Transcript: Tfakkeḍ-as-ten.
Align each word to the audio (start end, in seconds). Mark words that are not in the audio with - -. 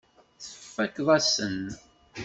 Tfakkeḍ-as-ten. 0.43 1.61